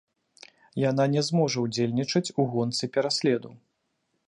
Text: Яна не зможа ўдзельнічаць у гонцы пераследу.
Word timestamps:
Яна 0.83 1.05
не 1.15 1.21
зможа 1.27 1.57
ўдзельнічаць 1.67 2.33
у 2.39 2.47
гонцы 2.57 2.83
пераследу. 2.95 3.49